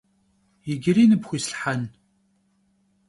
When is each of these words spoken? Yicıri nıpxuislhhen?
Yicıri 0.67 1.03
nıpxuislhhen? 1.09 1.81